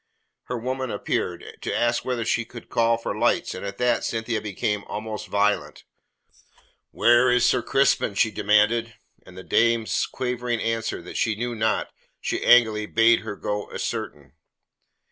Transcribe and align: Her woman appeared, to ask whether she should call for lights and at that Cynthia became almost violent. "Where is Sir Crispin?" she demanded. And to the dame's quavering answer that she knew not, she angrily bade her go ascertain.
Her 0.45 0.57
woman 0.57 0.89
appeared, 0.89 1.45
to 1.61 1.77
ask 1.77 2.03
whether 2.03 2.25
she 2.25 2.43
should 2.43 2.69
call 2.69 2.97
for 2.97 3.15
lights 3.15 3.53
and 3.53 3.63
at 3.63 3.77
that 3.77 4.03
Cynthia 4.03 4.41
became 4.41 4.83
almost 4.85 5.27
violent. 5.27 5.83
"Where 6.89 7.29
is 7.29 7.45
Sir 7.45 7.61
Crispin?" 7.61 8.15
she 8.15 8.31
demanded. 8.31 8.95
And 9.23 9.37
to 9.37 9.43
the 9.43 9.47
dame's 9.49 10.07
quavering 10.07 10.59
answer 10.59 11.03
that 11.03 11.17
she 11.17 11.35
knew 11.35 11.53
not, 11.53 11.91
she 12.19 12.43
angrily 12.43 12.87
bade 12.87 13.19
her 13.19 13.35
go 13.35 13.71
ascertain. 13.71 14.33